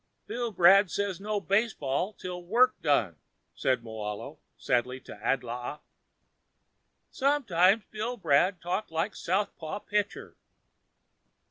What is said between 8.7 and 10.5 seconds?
like southpaw pitcher."